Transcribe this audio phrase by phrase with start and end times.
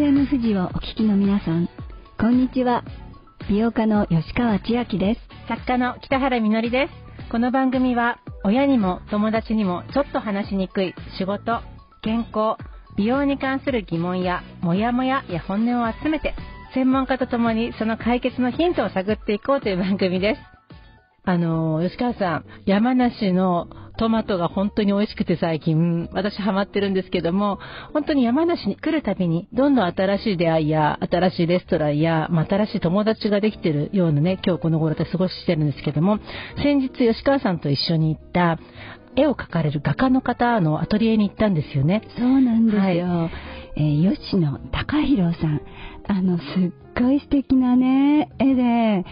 [0.00, 1.68] FM 富士をお聞きの皆さん、
[2.18, 2.84] こんにちは。
[3.50, 5.20] 美容家の吉川千秋です。
[5.46, 7.30] 作家の北原みのりです。
[7.30, 11.60] この番組は、親にも友達にもちょっと話しにくい仕事、
[12.00, 12.56] 健康、
[12.96, 16.34] 美容に関する疑問や、モヤモヤや本音を集めて、
[16.72, 20.59] 専門家と共にその解決のヒントを探っていこうという番組です。
[21.24, 27.58] あの、吉川さん、山梨のトマトが本当に美味しくて最近、私ハマってるんですけども、
[27.92, 36.18] 本当に山梨に来るたびに、どんどん新しい出会いや、新しいレストランや、まあ、新しい友達ができてるようなね、今日この頃で過ごしてるんですけども、
[36.62, 38.58] 先日吉川さんと一緒に行った、
[39.16, 42.02] 絵を描かれる画家の方のアトリエに行ったんですよね。
[42.16, 42.82] そうなんですよ。
[42.82, 42.98] はい、
[43.76, 45.60] えー、吉野隆弘さん。
[46.06, 49.04] あの、すっごい素敵なね、絵で、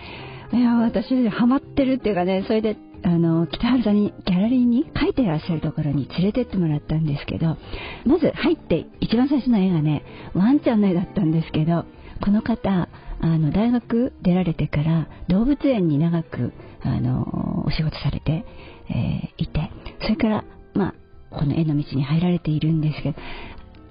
[0.52, 7.56] いや、私、ハマってるっていうかね、それであの北原さんにギャラリーに描いてらっしゃるところに連れてってもらったんですけど
[8.04, 11.84] まず入って一番最初の絵がねワンちゃんの絵だったんですけど
[12.24, 12.88] この方
[13.20, 16.52] あの大学出られてから動物園に長く
[16.82, 18.44] あのお仕事されて、
[18.90, 19.70] えー、いて
[20.02, 20.94] それからまあ
[21.30, 23.18] この絵の道に入られているんですけど、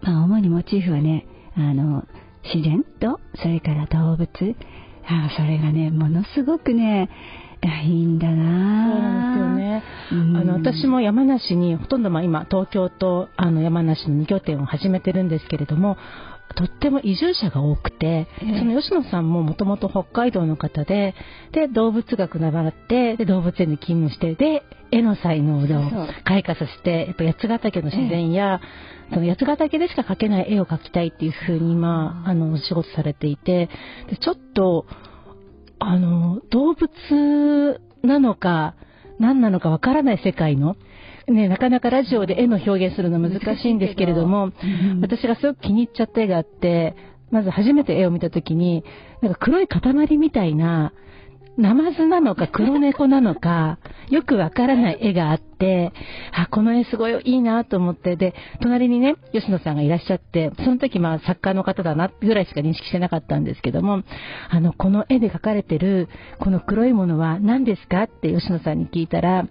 [0.01, 2.05] まあ、主にモチーフはねあの
[2.43, 4.27] 自然とそれから動物
[5.09, 7.09] あそれがねものすごくね
[7.83, 8.93] いいんだな。
[8.93, 10.39] そうなんですよね。
[10.39, 15.97] あの、私も山梨に、ほとんどまあ今、東京とあの山梨の2拠点を始めてるんですけれども、
[16.55, 21.13] とっても移住者が多くて、その吉野さんももともと北海道の方で、
[21.51, 28.61] で、動物学習って、で、動物園に勤務して、で、絵の才能を開花させて、やっぱ八ヶ岳の自然や、
[29.13, 33.69] その八ヶ岳でしか描けない絵を描きたいっていうふうに今、あの、お仕事されていて、
[34.09, 34.85] でちょっと、
[35.79, 38.75] あの、動物なのか、
[39.19, 40.75] 何なのかわからない世界の、
[41.27, 44.51] ね、なかなかラジオで絵の表現するの難しいんですけれども、
[45.01, 46.95] 私がすごく気に入っちゃった絵があって、
[47.31, 48.83] まず初めて絵を見た時に、
[49.21, 50.93] なんか黒い塊みたいな、
[51.57, 53.79] ナマズなのか黒猫なのか、
[54.09, 55.91] よくわからない絵があって、
[56.31, 64.03] あ、この絵すごいいいなと思って、で、隣にね、吉野さんがいらっしゃって、その時まあ作家の方だなぐらいしか認識してなかったんですけども、
[64.49, 66.07] あの、この絵で描かれてる、
[66.39, 69.47] この黒いものは何ですかって吉野さんに聞いたら、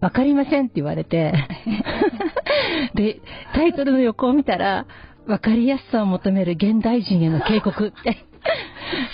[0.00, 1.32] わかりませんって言われて、
[2.94, 3.20] で、
[3.54, 4.86] タイトルの横を見たら、
[5.26, 7.88] わかりやすさを求める現代人への警告。
[7.88, 8.27] っ て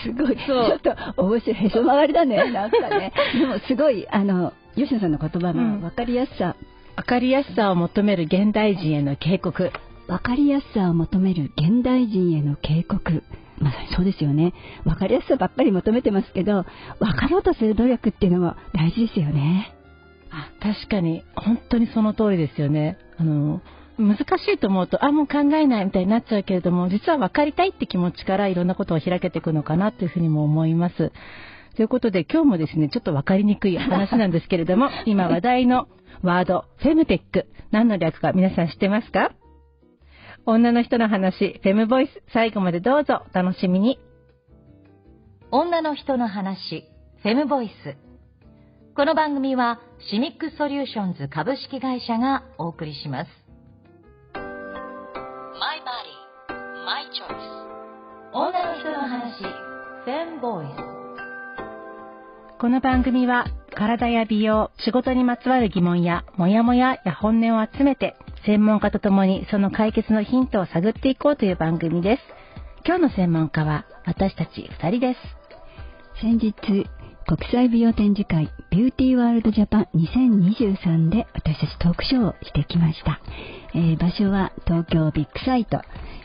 [0.03, 0.37] すごい。
[0.37, 3.13] ちょっと面白い、へそ曲がりだね、なんかね。
[3.39, 9.71] でもすごい、あの、吉野さんの言葉の分かりやすさ、うん、分かりやすさを求める現代人への警告。
[10.07, 13.23] 分かりやすさを求める現代人への警告。
[13.59, 14.53] まさにそうですよね。
[14.85, 16.65] 分かりやすさばっかり求めてますけど、
[16.99, 19.75] 分かろうとする努力っていうのも大事ですよね。
[20.31, 22.99] あ、確かに、本当にその通りですよね。
[23.17, 23.63] あの、
[23.99, 31.13] 難しいと思うと、あ、もう考えないみたいになっちゃうけれども、実は分かりたいって気持ちからいろんなことを開けていくのかなというふうにも思います。
[31.77, 35.89] ということで、今日もですね、ちょっと分かりにくい話なんですけれども、今話題の
[36.23, 37.47] ワード、フェムテック。
[37.71, 39.33] 何の略か皆さん知ってますか？
[40.47, 43.99] 女の人の話、フェムボイス、最後までどうぞお楽しみに。
[45.51, 46.85] 女の人の話、
[47.23, 47.97] フェムボイス。
[48.95, 49.81] この番組は、
[50.11, 53.44] シミックソリューションズ株式会社がお送りします。
[56.85, 57.33] Body, My Choice
[58.33, 60.71] 女の人の話フェンボイス
[62.61, 72.23] この番組は体や美容、仕事にまつわる疑問やモヤモヤや本音を集めて専門家と共にその解決のヒントを探っていこうという番組です。
[72.87, 75.21] 今日の専門家は私たち2人です。
[76.21, 76.53] 先日、
[77.27, 83.21] 国際美容展示会ビューティーワールドジャパン2023で私たちトークショーをしてきました。
[83.75, 85.81] えー、場所は東京ビッグサイト、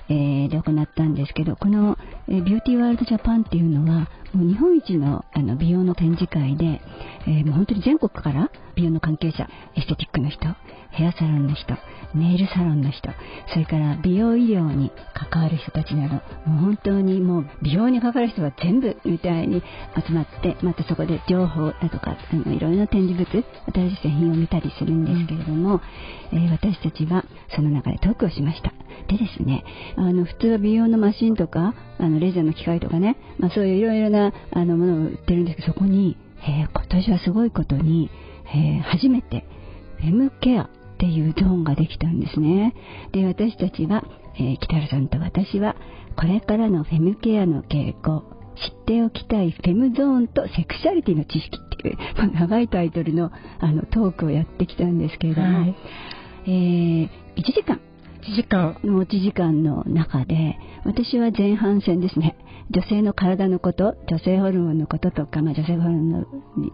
[0.09, 6.81] えー、で行ったんですけど、この、えー、ビューティーワールドジャパンっていうのは、もう日本一のあの美容の展示会で、
[7.27, 10.45] え、もう本当に全国から美容の関係者、エステティックの人、
[10.91, 11.75] ヘアサロンの人、
[12.13, 13.09] ネイルサロンの人、
[13.53, 16.15] それから美容医療に関わる人たちなど、
[16.49, 19.63] もう本当にもう美容に関わる人は全部みたいに
[19.95, 25.81] 集まって、またそこで情報だとか、あのいろいろな展示物、新しい製品を見たりするんですけれども、
[26.31, 27.25] え、私たちは
[27.55, 28.73] その中でトークをしました。
[29.07, 29.63] でですね、
[29.95, 38.09] あの普通は美容のマシンとか、あのレーザーの機械とかね、まあ、そういういろいろなあのものを売ってるんですけど、そこに、えー、今年はすごいことに、
[38.53, 39.45] えー、初めて
[39.99, 40.69] フェムケアっ
[40.99, 42.75] ていうゾーンができたんですね。
[43.11, 44.03] で、私たちは、
[44.35, 45.75] えー、北原さんと私は、
[46.15, 48.23] これからのフェムケアの傾向、
[48.55, 55.75] 知っておきたいフェムゾーンとセクシャリティの知識っていう、まあ、長いタイトルのあのトークをやってきたんですけれども、はい、
[56.45, 57.79] えー、1時間。
[58.21, 58.77] 1時間。
[58.83, 62.35] 持ち時間の中で私は前半戦ですね
[62.71, 66.25] 女性の体のこと女性ホルモンのこととか、まあ、女性ホルモンの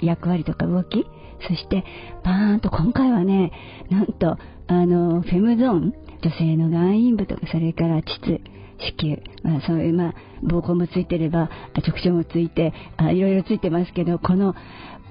[0.02, 1.06] 役割とか動き
[1.48, 1.84] そして
[2.24, 3.52] バーンと今回はね
[3.90, 4.38] なんと
[4.68, 8.42] あのフェムゾーン女性の外陰部とかそれから膣
[8.78, 10.14] 子宮、まあ、そういう、まあ、
[10.44, 14.56] 膀胱もついてれば直腸もついてあいろいろついてますけどこの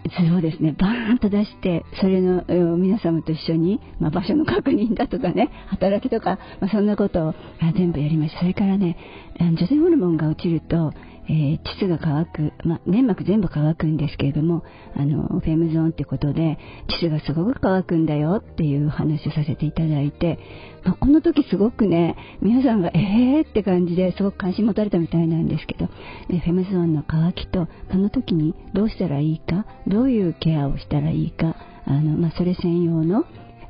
[0.09, 0.73] 図をですね。
[0.79, 2.45] バーンと出してそれの
[2.77, 7.35] 皆様と一緒に、まあ、場所の確認だとかね働きとか、まあ、そんなことを
[7.77, 8.41] 全部やりました。
[8.41, 8.97] それからね
[9.41, 10.93] 女性ホルモンが落ちると
[11.27, 14.63] えー、膣が乾く、ま、粘膜全部乾くんですけれども
[14.95, 16.59] あのフェムゾーンってことで
[17.01, 20.39] 膣がすごく乾くんだよっていう話をさせていただいて、
[20.85, 25.89] ま、この時すごくね皆さんがえーって感じですごく関心持たれたみたいなんですけど、
[26.31, 31.57] えフェムゾーンの乾きとその時にどうしたらいいかどういうケアをしたらいいか
[31.87, 33.25] あの、ま、それ専用の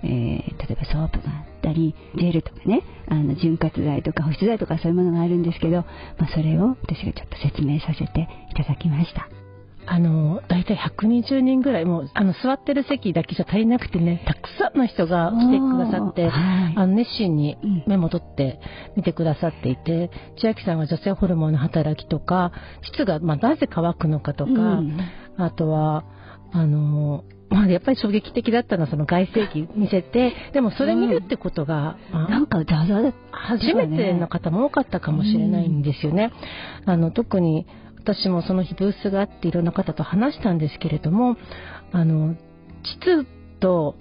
[0.05, 5.77] えー、例えばソープがあったりジェルとかねあの潤滑剤とか保湿剤とかそういうものがあるんですけど、
[6.19, 9.29] まあ、それを私がちょっと説明させていただきました。
[9.87, 18.61] あの、大体120人ぐらい、もう、あの、座ってる席だけじゃ足りなくてね、たくさんの人が来てくださって、はい、あの、熱心にメモ取って
[18.97, 20.11] 見てくださっていて、
[20.41, 22.53] 千秋さんは女性ホルモンの働きとか、
[22.83, 24.99] 膣が、まあ、なぜ乾くのかとか、うん、
[25.37, 26.05] あとは、
[26.53, 36.33] あの、まあ、やっぱり衝撃的だったのはその外世紀見せて、でもそれ見るってことが、うん、なんかザザ初めての方も多かったかもしれないんですよね。
[36.85, 37.67] うん、あの特に
[37.99, 41.37] 私もその日ブースがあっていろんな方と話したんですけれども、
[41.93, 42.35] あの
[42.83, 43.27] 膣
[43.61, 43.97] と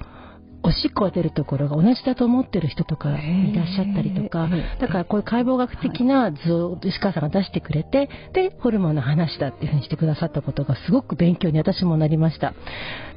[0.64, 4.50] おしっこが出るところが同じだと思ってる人とかいらっしゃったりとか、
[4.80, 12.54] だからこういう解剖学的な図を石川さんが出してくれて、で、ホルモンの話だっていうふうにしてくださったことがすごく勉強に私もなりました。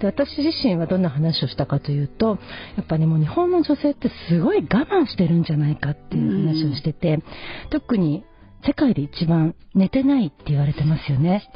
[0.01, 2.39] で、私自身はどんな話をしたかというと、
[2.77, 7.23] やっぱりもう日本の女性ってすごい我慢してるんじゃないかっていう話をしてて、
[7.71, 8.25] 特に
[8.67, 11.49] 世界で一番寝てないって言われてますよね。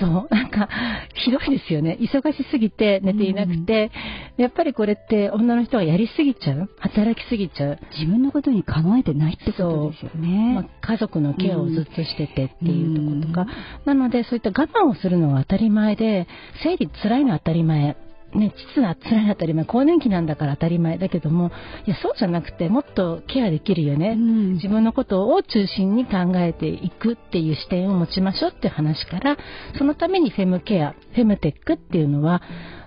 [0.00, 0.68] そう、なんか、
[1.14, 1.96] ひどいですよね。
[2.00, 3.90] 忙しすぎて寝ていなくて、
[4.36, 7.78] うん、やっぱりこれって女の人がやりすぎちゃう働きすぎちゃう。
[7.98, 10.54] 自分のことに構えてないってことですよね。
[10.54, 13.48] まあ、家族のケアをずっとしててっていうとことか、うん、
[13.84, 16.26] なのでそういった我慢をするのは当たり前で、
[16.62, 17.96] 生理辛いのは当たり前。
[18.34, 21.50] ね、膣が辛い当たり前、更年期なんだから当たり前だけども、
[21.86, 29.36] いや、そうじゃなくて、もっとケアできるよね、うん、自分のことを中心に考えていくっていう視点を持ちましょうっていう話から、
[29.78, 32.42] そのためにフェムケア、フェムテックっていうのは、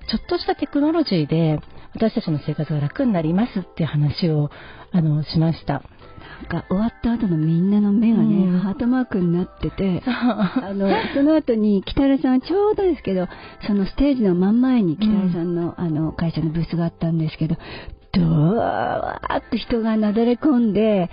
[0.09, 1.59] ちょっとしたテクノロジーで、
[1.93, 4.49] 私たちの生活が楽になりますっていう話を、
[4.91, 5.83] あの、しました。
[6.49, 13.27] が終わった後のみんなの目がね、うん、ハートマークになってて、あの、その後に北原さんちょうどですけど、
[13.65, 17.55] そのステージの真ん前に北原さんの、うん、あの、会社のブースがあったんですけど、
[18.13, 21.09] ドワーッと人がなだれ込んで、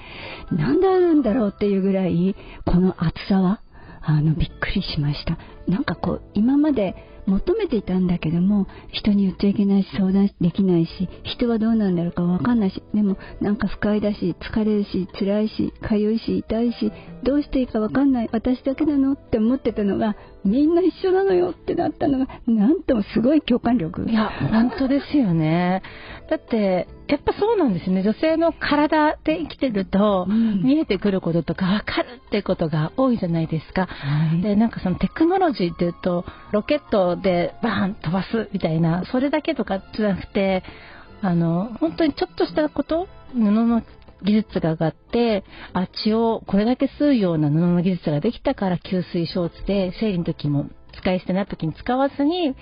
[0.50, 3.60] なんであるんだろうっていうぐらい、この暑さは、
[4.00, 5.38] あの、びっくりしました。
[5.68, 6.94] なんかこう、今まで、
[7.26, 24.04] 求めていたんだけども人に言っちゃいけないし相談できないし人はどうなんだろうか分かんないしでもなんか不快だし疲れるし辛いし痒いし痛いしどうしていいか分かんない私だけなのって思ってたのがみんな一緒なのよってなったのがなんともすごい共感力。
[24.08, 25.82] いや本当ですよね。
[26.28, 28.02] だってやっぱそうなんですね。
[28.02, 40.62] 女性の体で生きてると、見えてくることとか分かるってことが多いじゃないですか、はい、でなんかそのテクノロジっていうとロケットでバーン飛ばすみたいなそれだけとかじゃなくて
[41.22, 43.82] あの本当にちょっとしたこと布の
[44.24, 45.44] 技術が上がって、
[45.74, 52.56] あ、血をこれだけ吸うような布の技術ができたから吸水ショーツで生理の時も使い捨てな時に使わずに、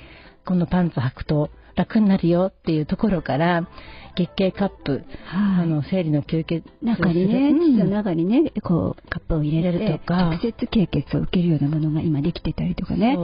[0.45, 3.67] このパンツ履くと楽になるよっていうところから、
[4.15, 13.17] 月経カップ、はい、あの生理の休憩中にね、膣の中にね、こうカップを入れるとか、直接経血を受けるようなものが今できてたりとかね。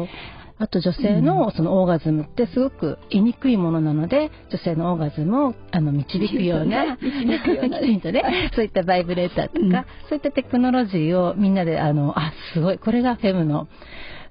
[0.60, 9.78] あと女性のそのオーガズムってすごく言いにくいものなので、女性のオーガズムをあの導くような、導くようなね、そういったバイブレーターとか、うん、そ
[10.10, 13.68] ういったテクノロジーをみんなで、あの、あ、すごい、これがフェムの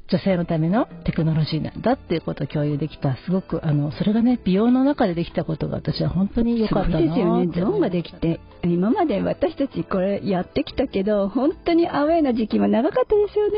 [0.09, 13.57] 女性のためのテクノロジーなんだっていうことを共有できた、すごく、あの、それがね、美容の中でできたことが私は本当に良かったなですよね、ゾーンができて、今まで私たちこれやってきたけど、本当にアウェーな時期も長かったですよね。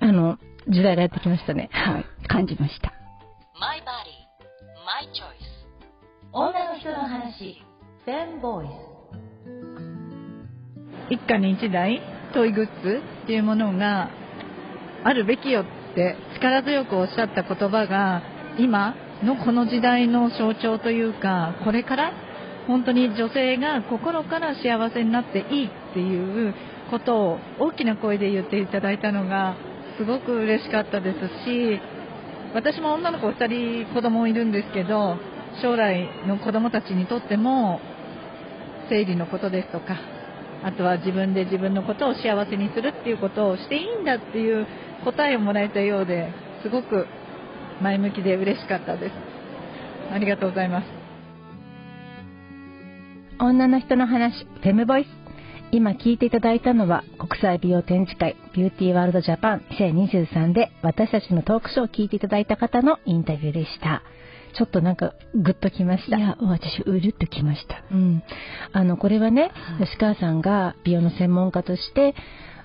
[0.00, 1.70] あの、時代がやってきましたね。
[1.70, 2.04] はい。
[2.26, 2.92] 感じました。
[3.60, 3.84] My body,
[4.84, 5.54] my choice.
[6.32, 7.62] 女の人の話、
[8.04, 8.94] フェンボイス。
[11.10, 12.00] 一家に一台
[12.32, 14.10] トイグッズっていうものが
[15.04, 18.22] あるべきよって力強くおっしゃった言葉が
[18.58, 22.12] 今のこの時代の象徴というかこれから
[22.66, 26.54] 本当に女性が心から幸せになっていいっていう
[26.90, 29.56] ことを大きな声で言っていただいたのが
[29.96, 31.80] すごく嬉しかったですし
[32.54, 35.16] 私も女の子2人子供いるんですけど
[35.62, 37.80] 将来の子供たちにとっても
[38.88, 39.96] 生理のことですとか
[40.64, 44.66] あとは自分で自分のことを幸せにするっていうことをしていいんだっていう
[45.04, 46.32] 答えをもらえたようで
[46.62, 47.06] すごく
[47.82, 49.12] 前向きで嬉しかったです
[50.12, 50.86] ありがとうございます
[53.40, 55.06] 女の人の話フェムボイス
[55.72, 64.04] 今聞いていただいたのは国際美容展示会ビューティーワールドジャパン2023で私たちのトークショーを聞いていただいた方のインタビューでした。
[64.56, 66.16] ちょっとなんかグッときました。
[66.16, 67.82] いや、私、うるっときました。
[67.90, 68.22] うん。
[68.72, 72.14] あの、これはね、吉川さんが美容の専門家として、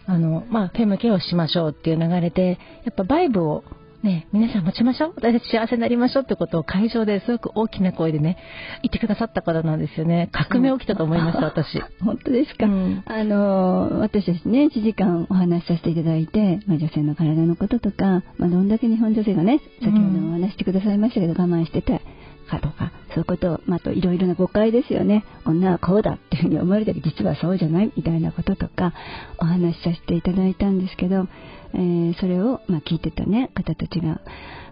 [0.09, 3.63] あの、まあ、フェムケアをしましょうっていう流れで、やっぱバイブを
[4.01, 5.13] ね、皆さん持ちましょう？
[5.17, 8.37] 私たち幸せになりましょうってことを会場ですごく大きな声でね、
[8.81, 10.29] 言ってくださった方なんですよね。
[10.31, 11.81] 革命起きたと思いました、私。
[12.01, 12.65] 本当ですか？
[12.65, 22.01] うん、あの、私ですね、1時間お話しさせていただいて、まあ、女性の体のこととか、まあ、どんだけ日本女性がね、先ほどもお話してくださいましたけど、我慢してて、
[22.49, 25.23] かとか、そういうことを、あ、といろいろな誤解ですよね。
[25.45, 28.93] 女はこうだっていうふうに思われたけ、実はそうじゃないみたいなこととか、
[29.37, 31.27] お話しさせていただいたんですけど、
[31.73, 34.21] えー、それを、まあ、聞いてたね、方たちが、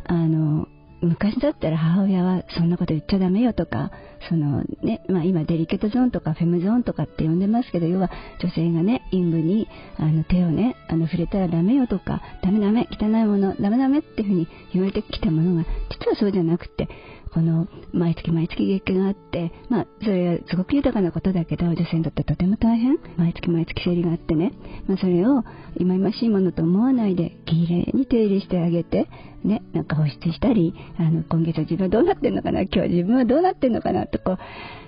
[0.05, 0.67] あの、
[1.01, 3.91] 昔だったら母親はそんなこと言っちゃダメよとか、
[4.29, 8.09] そのね、まあ今デリケートゾーンとかフェムゾーンとかって呼んでますけど、要は
[8.41, 9.67] 女性がね、陰部に
[9.97, 16.89] あの手をね、あの触れたらダメよとか、ダメダメ、汚いもの、ダメダメっていうふうに言われてきたものが、実はそうじゃなくて、
[17.37, 22.97] この毎月毎月月経があって、まあ、それはすごく豊かなことだけど、女性にとってとても大変。
[23.15, 24.53] 毎月毎月生理があってね、
[24.87, 25.43] まあ、それを
[25.77, 29.07] 忌々しいものと思わないで、きれいに手入れしてあげて、
[29.43, 34.37] ね、なんか保湿したり、あの、今月は自分はどうなってんのかな、今日は自分はどうなってんのかな、とこう、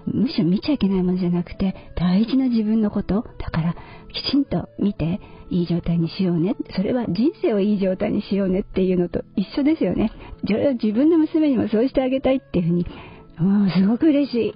[0.06, 3.76] むしろ見ちゃいけないものじゃなくて、大事な自分のこと、だから、
[4.14, 5.20] きちんと見て、
[5.52, 6.56] いい状態にしようね。
[6.76, 10.12] それは人生をいい状態にしようねっていうのと一緒ですよね。
[10.44, 12.86] 自分の娘にもそうしてあげたいっていうふうに、
[13.40, 14.56] もうすごく嬉しい。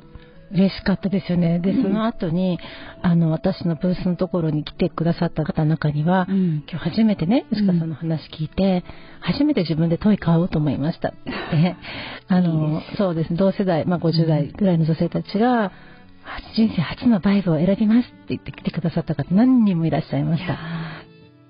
[0.53, 1.59] 嬉しかったですよね。
[1.59, 2.59] で、その後に、
[3.01, 8.83] あの、私のブースのところに来てくださった方の中には、うん、今日初めてね、吉川さんの話聞いて、うん、
[9.21, 11.75] 初めて自分でトイ買おうと思いました って。
[12.27, 15.71] あの、そうですね、同世代、まあ50代ぐらいの女性たちが、
[16.55, 20.57] 人生初のバイブを選びますって言って来てくださった方何人もいらっしゃいました。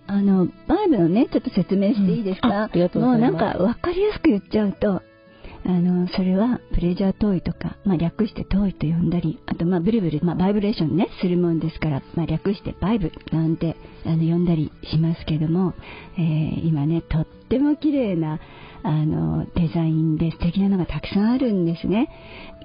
[0.07, 3.31] あの、バイブのね、ちょっと説明していいですか、うん、ありがとうございます。
[3.31, 5.01] もうなんか分かりやすく言っちゃうと、
[5.65, 15.74] あの、それはプレジャートイとか、まあ、略してトイと呼んだり、あとまあブルブル、まあ、バイブレーションね、するもんですから、まあ、略してバイブなんてあの呼んだりしますけども、
[16.17, 18.39] えー、今ね、とっても綺麗な
[18.86, 22.10] あのデザインで素敵なのがたくさんあるんですね。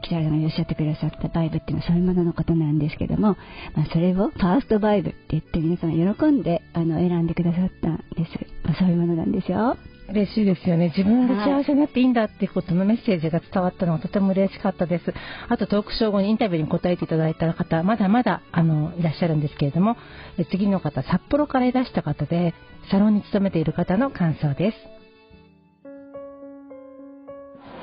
[0.03, 3.37] 北原さんがおっしゃってくださったバイブっていうのはそういうもののことなんですけども、
[3.75, 8.33] まあ、それをファーストバイブって言って皆さん喜んであの選んでくださったんです。
[8.65, 9.77] まあ、そういうものなんですよ。
[10.11, 10.89] 嬉しいですよね。
[10.97, 15.13] 自分が幸せになっていいんだっていうことのメッセージが伝わったのはとても嬉しかったです。
[15.49, 19.97] あとトークショー後にインタビューに答えていただいた方、まだまだあのいらっしゃるんですけれども、
[20.51, 22.55] 次の方、札幌からいらした方で、
[22.91, 24.77] サロンに勤めている方の感想です。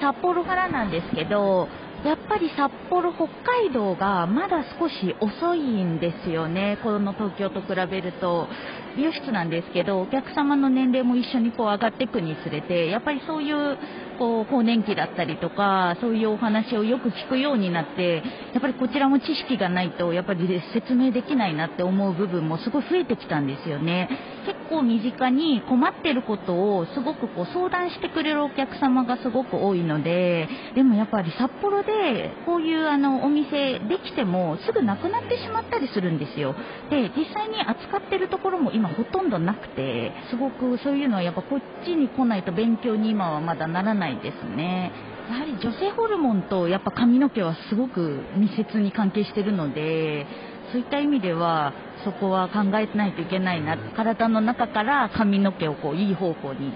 [0.02, 1.68] 札幌からなんですけど、
[2.06, 8.48] やっぱり札幌、北海道がまだ少し遅いんですよね、この東京と比べると。
[8.96, 13.78] 美容室なんですけど、お客様の年齢も一緒にこう上がっていくにつれて、やっぱりそういう
[14.18, 24.10] こう更年期だったりとか、そういうお話をよく聞くようになって、やっぱりこちらも知識がないと、やっぱり説明できないなって思う部分もすごい増えてきたんですよね。
[24.46, 36.56] 結構身近に困ってることをすごくこう相談してくれるお客様がすごく多いので、でもやっぱり札幌でこういうあのお店できてもすぐなくなってしまったりするんですよ。
[36.90, 44.92] で、実際に扱ってるところも今ほとんどなくて、すごくそういうのはやっぱこっちに来ないと勉強に今はまだならないないですね。
[45.30, 50.28] やはり女性ホルモンとやっぱ髪の毛はすごく密接に関係してるので、
[50.72, 53.78] そういった意味ではそこは考えないといけないな。
[53.96, 56.74] 体の中から髪の毛をこういい方向に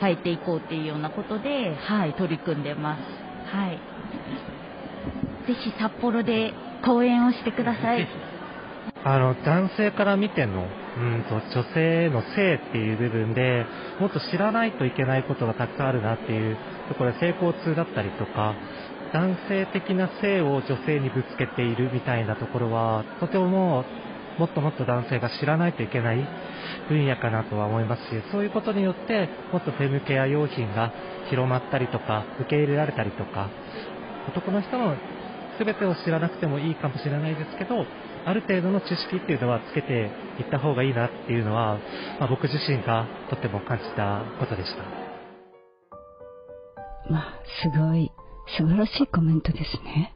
[0.00, 3.00] 変えていこうっていうようなことで、はい、取り組んでます。
[3.54, 3.78] はい。
[5.46, 6.52] ぜひ札幌で
[6.84, 8.08] 講演をしてください。
[9.04, 13.64] あの、男性から見てのうんと女性の性っていう部分で
[13.98, 16.56] もっと知らないといけないことがたくさんあるなっていう
[16.88, 18.54] ところで成功痛だったりとか
[19.12, 23.84] 男性的な性を女性にぶつけているみたいなところはとても
[24.38, 26.28] もっともっと男性が知らないといけない
[26.88, 30.92] 分野かなとは思いますしそういうことによってもっとフェムケア用品が
[31.30, 33.50] 広まったりとか受け入れられたりとか
[34.28, 34.96] 男の人の
[35.58, 37.84] 全てを知らなくてもいいかもしれないですけど、
[38.24, 41.78] ある程度の知識っていうのはつけていった方がいいなっていうのは、
[42.20, 44.82] まあ、僕自身がとても感じたことでした。
[47.10, 48.12] まあ、すごい、
[48.58, 50.14] 素晴らしいコメントですね。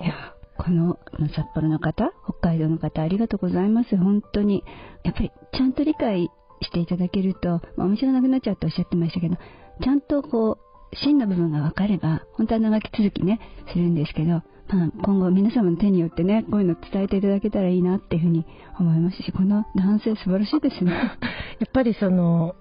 [0.00, 0.98] いや、この
[1.34, 3.96] 札幌の方、北海道の方、ありがとうございます。
[3.96, 4.62] 本当に。
[5.04, 9.36] やっぱり、ちゃんと理解していただけると、まあ、面白なくなっちゃうとおっしゃってましたけど、
[9.82, 13.40] ちゃんとこう、真の部分が分かれば、本当は長き続きね、
[13.72, 18.44] するんですけど、まあ、今後皆様の手によってね、こういうの伝えていただけたらいいなっていうふうに
[18.78, 20.92] 思いますし、この男性素晴らしいですね。
[21.60, 22.54] やっぱりその、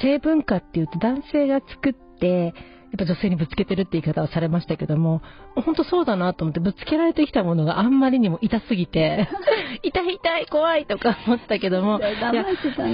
[0.00, 2.54] 性文化っていうと男性が作って、
[2.92, 5.22] やっぱ女性にぶつけてるって言い方をされましたけども、
[5.54, 9.28] 本当そうだなと思って、ぶつけられてきたものがあんまりにも痛すぎて、
[9.82, 11.98] 痛い痛い怖いとか思ったけども、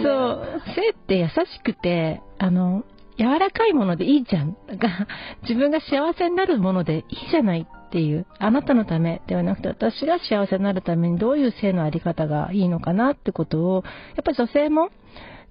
[0.02, 2.84] そう、性って優しくて、あの、
[3.18, 4.56] 柔らかいものでいいじゃん。
[4.68, 5.08] だから
[5.42, 13.84] 自分が幸せになるものでいいじゃないっていう、あなたのためではなくて私が幸せになるためにどういう性のあり方がいいのかなってことを、
[14.16, 14.90] やっぱり女性も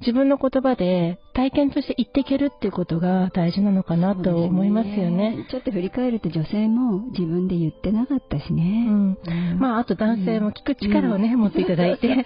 [0.01, 5.37] 自分の言葉で体験として言っていけるっていうことが大事なのかなと思いますよね。
[5.37, 8.85] ねちょっと振り返ると女性も自分で言ってなかったしね。
[8.87, 9.17] うん。
[9.25, 12.25] うん、まあ、あと男性も聞く力をね、うん、持っていただいて、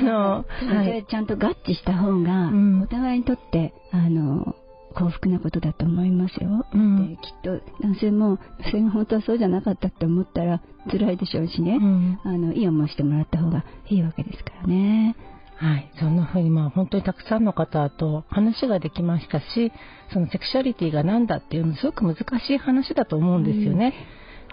[0.00, 2.50] あの、はい、ちゃんと合致した方が、
[2.82, 4.54] お互いにとって、あの、
[4.96, 15.16] 幸福なことだと思いますよ、うん、できっと男性もそれが本当はそうじゃなかったって思ったら辛いでしょうしね、うん、あのいい思いしてもらった方がいいわけですからね。
[15.58, 15.90] はい。
[15.98, 19.72] そんな風に、まあ、本当にたくさんの方と話ができましたし、
[20.12, 23.94] そのセクシュアリティが何だっていうのすごく難しい話だと思うんですよね。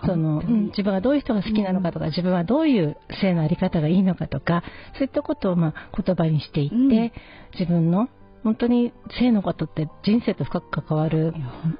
[0.02, 7.12] うん、その、うん、自分がどういう人が好きなのかとか、自分はどういう性のあり方がいいのかとか、そういったことを、まあ、言葉にしていって、うん、
[7.52, 8.08] 自分の
[8.44, 11.34] 本当に性のことって人生と深く関わる、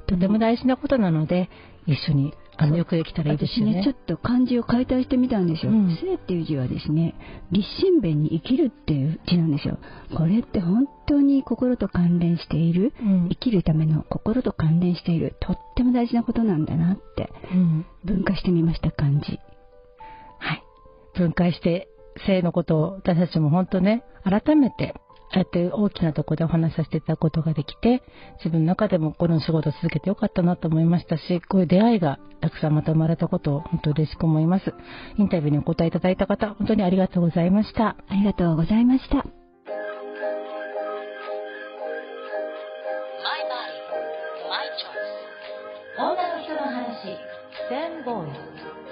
[0.08, 1.50] とても大事なことなので、
[1.86, 3.74] 一緒にあのよくできたらいいですよね。
[3.74, 5.72] 私ね、ちょっと漢字を解体してみたんですよ。
[5.72, 7.16] うん、性っていう字はですね、
[7.52, 9.80] 立身弁に生きるっていう字なんですよ。
[10.16, 19.40] これって本当に心と関連している、うん、生きるための心と関連している、とっても大事なことなんだなって、うん、分解してみました、漢字。
[20.38, 20.64] はい。
[21.16, 21.90] 分解して、
[22.28, 24.96] 性のことを私たちも本当ね、改めて
[25.34, 28.04] ああやって大きなところでお話しさせていただくことができて、
[28.38, 34.74] 自分の中でもこの仕事を続けてよかったなと思いましたし、こういう出会いがたくさんまた生まれたことを本当嬉しく思います。
[35.18, 37.96] インタビューにお答えいただいた方、本当にありがとうございました。
[38.08, 39.26] ありがとうございました。
[45.96, 47.18] 女の人の話、
[47.70, 48.83] 10ボーイ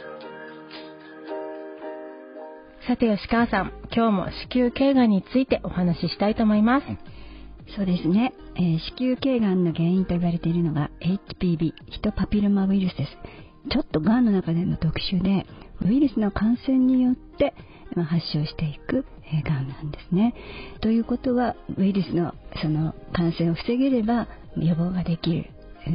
[2.92, 6.86] さて吉川さん、今日も子宮頸がんについてお話ししたいと思います。
[7.74, 13.12] そうですね、えー、子宮頸がんの原因と言われているのが HPV、ヒトパピルマウイルスです。
[13.70, 15.46] ちょっとがんの中での特殊で、
[15.86, 17.54] ウイルスの感染によって、
[17.96, 20.36] ま、発症していく、えー、がんなんですね。
[20.82, 24.28] ということは、ウイルスのその感染を防げれば
[24.58, 25.50] 予防ができる。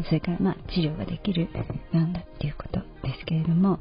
[0.07, 1.51] それからまあ治療ができる
[1.93, 2.81] がんだっていうこと
[3.17, 3.81] ですけれども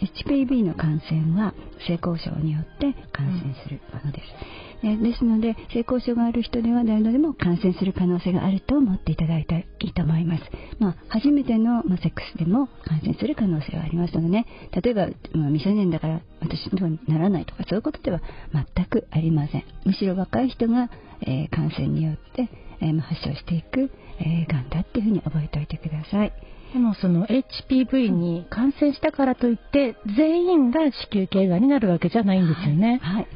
[0.00, 1.54] HPV の感染は
[1.86, 10.44] 性交渉によって感染するものです、えですので性交渉がある人では誰でも感染する可能性があると思っていただいたらいいと思います、
[10.78, 18.20] まあ、初めての、ま、セックスでも感染する可能性はありますのでね例えば、ま、未成年だから私のにならないとかそういうことでは
[18.52, 19.64] 全くありません。
[19.84, 20.90] むしろ若い人が、
[21.22, 26.32] えー、感染によって、えー、発症していく、えー、がんだっていうふうに覚えておいてください。
[26.72, 33.28] でもその HPV に感染したからといって全員が子宮頸がんになるわけじゃないんですよね、はい、はい、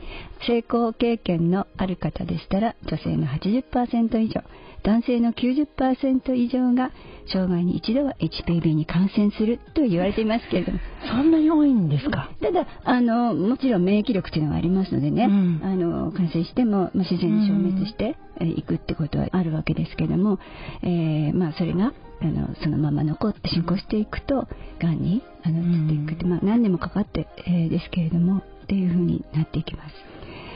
[0.47, 4.43] 成功経験のある方でしたら女性の80%以上。
[4.83, 6.90] 男性の90%以上が
[7.33, 10.79] 生涯に一度は HPV に感染すると言われていますけれども。
[11.09, 12.31] そんなに多いんですか？
[12.40, 20.38] ただあのもちろん免疫力というのがありますのでね、うん、あの感染しても、まあ、自然に消滅していくってことはあるわけですけども、
[20.83, 24.47] えー、まあ、それがあのそのまま残って進行していくと
[24.81, 29.95] がんにあの移っていくって、まあ、何年もかかって、えー、ですけれどもっていうふうになっていきます。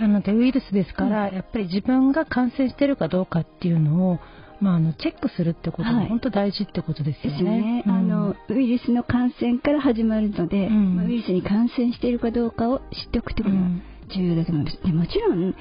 [0.00, 4.18] なのでウイルスですから、うん、やっぱり自分が感染してるかどうかっていうのを
[4.60, 7.60] まあ、あのチェックするってことが本当大事ってことですよね。
[7.60, 7.84] ね。
[7.86, 13.62] うん、あのウイルスの感染から始まるので、うん、ウイルスに感染しているかどうかを知っておくということが
[14.16, 14.82] 重要だと思います。
[14.82, 15.54] でもちろん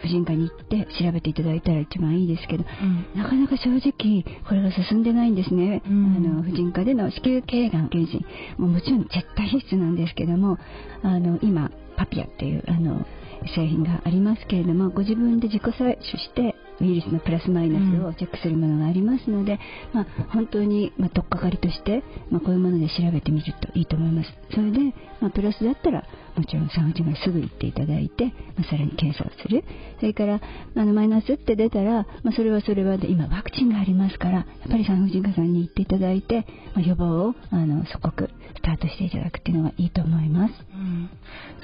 [0.00, 8.24] 婦人科に行って調べていただいたら一番いいですけど、うん、なかなか正直これが進んでないんですね、うん、あの婦人科での子宮頸がん検診。
[8.56, 10.58] ももちろん絶対必須なんですけども
[11.02, 13.06] あの今パピアっていうあの
[13.54, 19.58] 製品がありますけれどもご自分で自己採取してウイルスのプラスマイナスをチェックするものがありますので、
[19.92, 24.30] まあ、本当に、まあ、取っかかりとして、まあ、こういうもので調べてみるといいと思います。
[24.54, 24.78] それで、
[25.20, 26.04] まあ、プラスだったら、
[26.36, 29.64] もちろん産婦人科にすぐ行っていただいて、まあ、さらに検査をする。
[29.98, 30.40] それから、
[30.76, 40.54] あの、マイナスって出たら、まあ、それはそれはで、今ワクチンがありますから、やっぱり産婦人科さんに行っていただいて、まあ、予防を、あの、即刻スタートしていただくっていうのがいいと思います。
[40.74, 41.10] うん、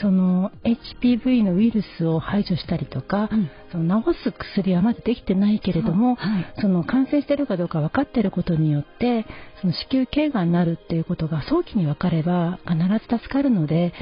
[0.00, 9.27] その、HPV のウイルスを排除したりとか、うん、その治す薬はまだできてないけれども、はい、その感染してるかどうか分かっていることによって、
[9.61, 13.93] その子宮頸がんになるっていうことが早期に分かれば必ず助かるので、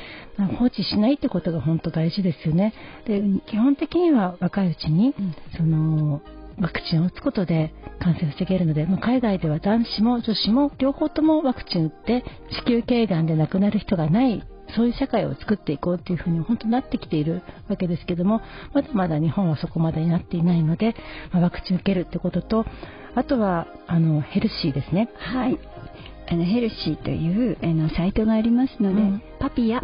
[0.58, 2.74] 放置しないってことが本当大事ですよね。
[3.06, 5.14] で基本的には若いうちに、
[5.56, 6.20] その
[6.60, 12.24] ワクチンを打つことで感染を防げるので、まあ、海外では男子も女子も両方ともワクチン打って
[12.66, 18.40] 子宮頸がんで亡くなる人がないそういう社会を作っていこうっていうふうに本当になってきているわけですけども
[18.72, 20.94] まだまだ日本はそこまでになっていないので、
[21.32, 22.64] まあ、ワクチン受けるってことと
[23.14, 25.10] あとはあのヘルシーですね。
[25.16, 25.58] はい。
[26.30, 29.82] あのヘルシーというあのサイトがありますので、うん、パピヤ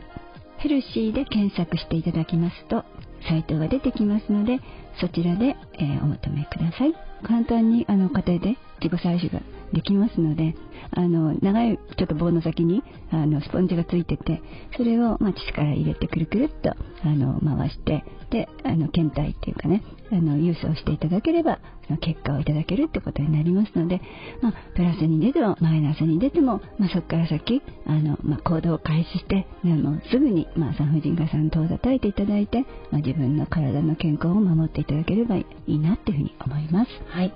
[0.58, 2.84] ヘルシーで検索していただきますと
[3.28, 4.60] サイトが出てきますので
[5.00, 6.94] そちらで、えー、お求めください。
[7.26, 9.40] 簡単にあの家庭で自己採取が
[9.72, 10.54] できますので
[10.90, 14.42] あの長いちょっと棒の先にあのスポンジがついてて
[14.76, 24.00] それを、まあ、から入れてくるくるっとあの回してであの検体っていうかねあの郵送していただければその結果をいただけるってことになりますので、
[24.42, 36.90] まあ、プラスに出てもマイナスに出ても、まあ、そこから先あの、まあ、行動を開始してあのすぐに、まあ、産婦人科さん等を叩いていただいて、まあ、自分の体の健康を守っていただければいいなっていうふうに思います。
[37.08, 37.32] はい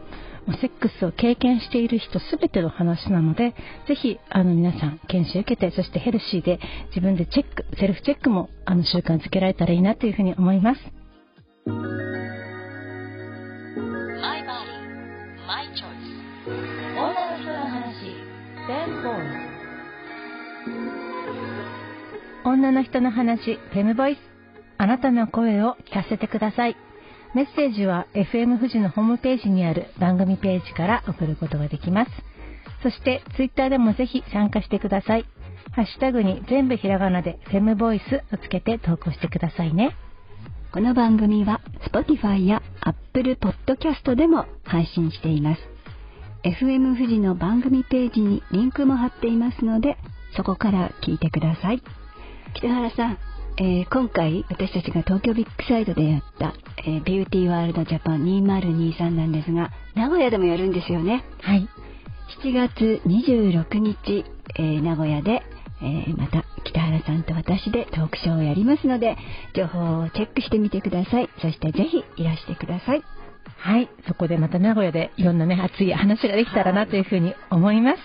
[0.61, 3.54] セックスを経験している人すべての話なので、
[3.87, 10.80] ぜひ、あの、皆さん、研修受けて、そしてヘルシーで自分でチェック、セルフチェックも、あの、習慣づけられたらいいなというふうに思います。
[11.66, 11.76] My
[14.44, 14.66] body,
[15.46, 15.66] my.
[16.94, 18.32] 女の人の話。
[22.44, 24.18] 女の人の話、フェムボイス。
[24.78, 26.76] あなたの声を聞かせてください。
[27.35, 32.11] メッセージは FM 富士のホームページにある番組ページから送ることができます。
[32.83, 35.25] そして Twitter でもぜひ参加してください。
[35.73, 39.97] ハッシュタグに全部ひらがなでフェムボイスをつけて投稿してくださいね。
[40.73, 45.61] この番組は Spotify や Apple Podcast でも配信しています。
[46.45, 49.97] FM 富士の番組ページにリンクも貼っていますので、
[50.37, 51.83] そこから聞いてください。
[52.55, 53.18] 北原さん、
[53.59, 56.55] えー、今回私たちが東京ビッグサイトでやった、
[56.87, 61.25] えー、ビューティーワールドジャパン2023なんですが名古屋でもやるんですよね。
[61.43, 61.69] はい。
[62.43, 64.25] 7月26日、
[64.57, 65.43] えー、名古屋で、
[65.83, 69.16] えまた北原さんと私でトークショーをやりますので
[69.55, 73.03] 情報をチェックしてみてくださいそしてぜひいらしてください
[73.59, 73.88] はい。
[74.09, 77.99] そこでまた名古屋でいろんなね、熱い話ができたらなというふうに思います。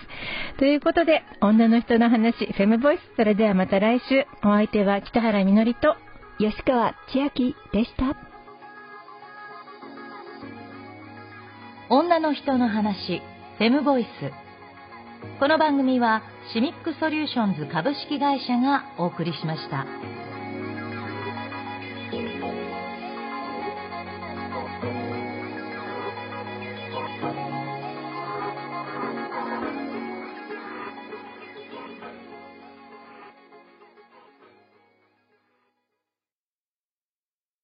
[0.58, 3.00] ということで、女の人の話、フェムボイス。
[3.16, 5.96] それではまた来週、お相手は北原みのりと
[6.38, 8.16] 吉川千秋でした。
[11.90, 13.20] 女の人の話、
[13.58, 14.47] フェムボイス。
[15.38, 19.86] この番組はシミックソリューションズ株式会社がお送りしました。